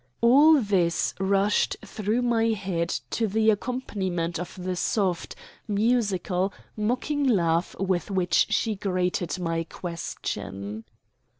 All 0.19 0.59
this 0.59 1.13
rushed 1.19 1.77
through 1.85 2.23
my 2.23 2.45
head 2.47 2.89
to 3.11 3.27
the 3.27 3.51
accompaniment 3.51 4.39
of 4.39 4.55
the 4.55 4.75
soft, 4.75 5.35
musical, 5.67 6.51
mocking 6.75 7.23
laugh 7.23 7.75
with 7.79 8.09
which 8.09 8.47
she 8.49 8.73
greeted 8.73 9.37
my 9.37 9.63
question. 9.63 10.85